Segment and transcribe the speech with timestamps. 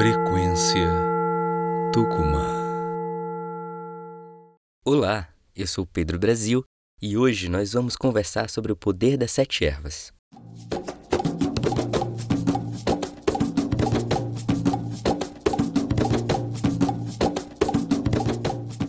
[0.00, 0.88] Frequência
[1.92, 2.48] Tucumã.
[4.82, 6.64] Olá, eu sou Pedro Brasil
[7.02, 10.10] e hoje nós vamos conversar sobre o poder das sete ervas.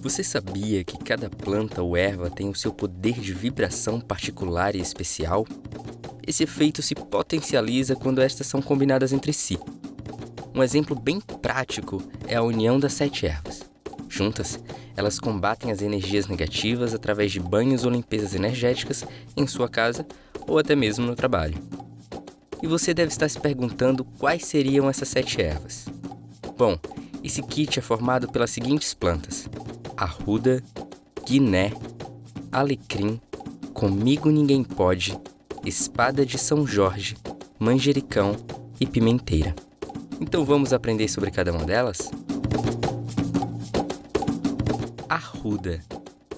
[0.00, 4.80] Você sabia que cada planta ou erva tem o seu poder de vibração particular e
[4.80, 5.44] especial?
[6.24, 9.58] Esse efeito se potencializa quando estas são combinadas entre si.
[10.54, 13.62] Um exemplo bem prático é a união das sete ervas.
[14.08, 14.58] Juntas,
[14.96, 19.04] elas combatem as energias negativas através de banhos ou limpezas energéticas
[19.36, 20.04] em sua casa
[20.48, 21.56] ou até mesmo no trabalho.
[22.62, 25.86] E você deve estar se perguntando quais seriam essas sete ervas.
[26.58, 26.76] Bom,
[27.22, 29.48] esse kit é formado pelas seguintes plantas:
[29.96, 30.62] arruda,
[31.24, 31.72] guiné,
[32.50, 33.20] alecrim,
[33.72, 35.16] comigo ninguém pode,
[35.64, 37.16] espada de São Jorge,
[37.58, 38.36] manjericão
[38.80, 39.54] e pimenteira.
[40.20, 42.10] Então vamos aprender sobre cada uma delas?
[45.08, 45.80] Arruda.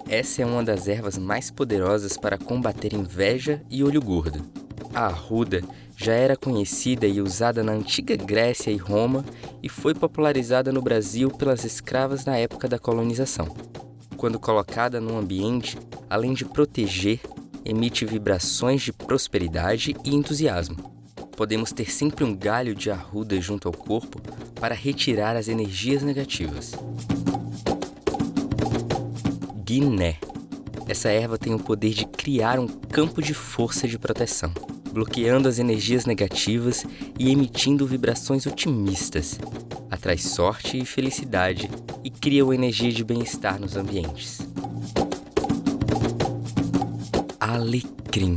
[0.09, 4.45] Essa é uma das ervas mais poderosas para combater inveja e olho gordo.
[4.95, 5.63] A arruda
[5.97, 9.25] já era conhecida e usada na antiga Grécia e Roma
[9.61, 13.49] e foi popularizada no Brasil pelas escravas na época da colonização.
[14.17, 15.77] Quando colocada num ambiente,
[16.09, 17.21] além de proteger,
[17.65, 20.92] emite vibrações de prosperidade e entusiasmo
[21.37, 24.21] podemos ter sempre um galho de arruda junto ao corpo
[24.55, 26.73] para retirar as energias negativas.
[29.65, 30.17] Guiné.
[30.87, 34.53] Essa erva tem o poder de criar um campo de força de proteção,
[34.93, 36.85] bloqueando as energias negativas
[37.19, 39.39] e emitindo vibrações otimistas.
[39.91, 41.71] Atrai sorte e felicidade
[42.05, 44.41] e cria uma energia de bem-estar nos ambientes.
[47.41, 48.37] Alecrim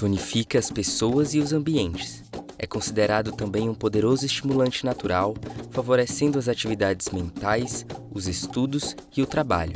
[0.00, 2.24] tonifica as pessoas e os ambientes.
[2.58, 5.34] É considerado também um poderoso estimulante natural,
[5.70, 9.74] favorecendo as atividades mentais, os estudos e o trabalho.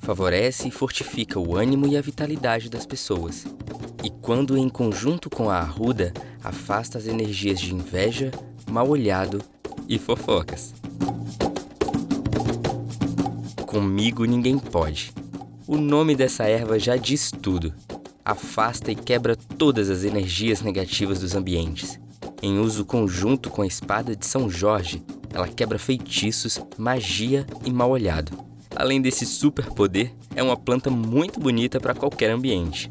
[0.00, 3.44] Favorece e fortifica o ânimo e a vitalidade das pessoas.
[4.02, 8.30] E quando em conjunto com a arruda, afasta as energias de inveja,
[8.66, 9.42] mal-olhado
[9.86, 10.72] e fofocas.
[13.66, 15.12] Comigo ninguém pode.
[15.66, 17.74] O nome dessa erva já diz tudo
[18.30, 21.98] afasta e quebra todas as energias negativas dos ambientes.
[22.42, 25.02] Em uso conjunto com a espada de São Jorge,
[25.32, 28.32] ela quebra feitiços, magia e mal olhado.
[28.74, 32.90] Além desse superpoder, é uma planta muito bonita para qualquer ambiente.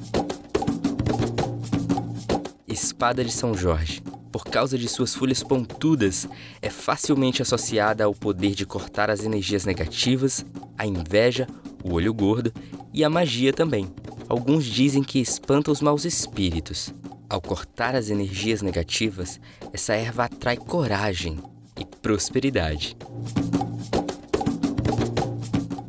[2.68, 4.04] Espada de São Jorge.
[4.32, 6.28] Por causa de suas folhas pontudas,
[6.62, 10.46] é facilmente associada ao poder de cortar as energias negativas,
[10.78, 11.48] a inveja,
[11.84, 12.54] o olho gordo
[12.94, 13.90] e a magia também.
[14.30, 16.94] Alguns dizem que espanta os maus espíritos.
[17.28, 19.40] Ao cortar as energias negativas,
[19.74, 21.40] essa erva atrai coragem
[21.80, 22.96] e prosperidade.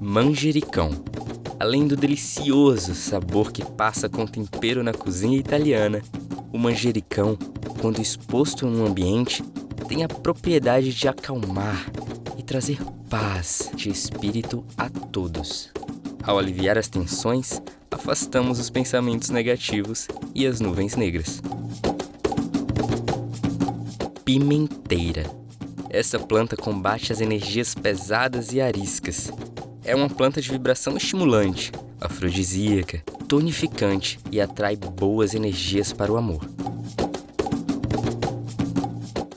[0.00, 0.90] Manjericão.
[1.58, 6.00] Além do delicioso sabor que passa com tempero na cozinha italiana,
[6.50, 7.36] o manjericão,
[7.78, 9.42] quando exposto em um ambiente,
[9.86, 11.92] tem a propriedade de acalmar
[12.38, 12.78] e trazer
[13.10, 15.70] paz de espírito a todos.
[16.22, 21.42] Ao aliviar as tensões, afastamos os pensamentos negativos e as nuvens negras.
[24.24, 25.24] Pimenteira.
[25.88, 29.30] Essa planta combate as energias pesadas e ariscas.
[29.84, 36.48] É uma planta de vibração estimulante, afrodisíaca, tonificante e atrai boas energias para o amor.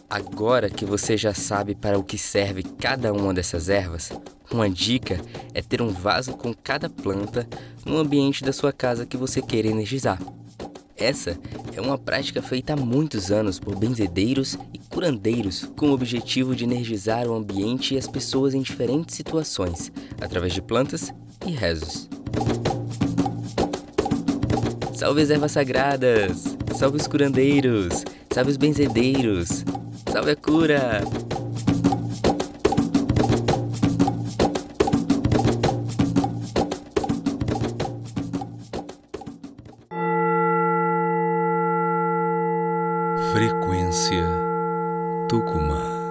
[0.09, 4.11] Agora que você já sabe para o que serve cada uma dessas ervas,
[4.55, 5.19] uma dica
[5.53, 7.47] é ter um vaso com cada planta
[7.85, 10.19] no ambiente da sua casa que você queira energizar.
[10.95, 11.37] Essa
[11.75, 16.63] é uma prática feita há muitos anos por benzedeiros e curandeiros com o objetivo de
[16.63, 19.91] energizar o ambiente e as pessoas em diferentes situações,
[20.21, 21.13] através de plantas
[21.45, 22.07] e rezos.
[24.93, 26.43] Salve as ervas sagradas!
[26.77, 28.05] Salve os curandeiros!
[28.31, 29.65] Salve os benzedeiros!
[30.09, 31.01] Salve a cura!
[43.33, 44.29] Frequência
[45.27, 46.02] Tucumã.